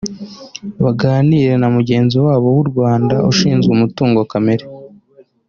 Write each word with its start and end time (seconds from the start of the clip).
baganire 0.83 1.53
na 1.61 1.67
mugenzi 1.75 2.15
wabo 2.25 2.47
w’u 2.55 2.65
Rwanda 2.71 3.15
ushinzwe 3.31 3.69
Umutungo 3.73 4.19
Kamere 4.31 4.65